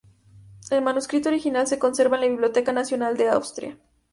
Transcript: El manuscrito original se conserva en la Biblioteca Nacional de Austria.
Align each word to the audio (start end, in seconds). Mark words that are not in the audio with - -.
El 0.71 0.81
manuscrito 0.81 1.29
original 1.29 1.67
se 1.67 1.77
conserva 1.77 2.15
en 2.15 2.23
la 2.23 2.27
Biblioteca 2.29 2.73
Nacional 2.73 3.17
de 3.17 3.29
Austria. 3.29 3.77